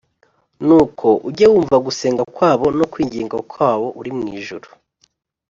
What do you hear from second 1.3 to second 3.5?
wumva gusenga kwabo no kwinginga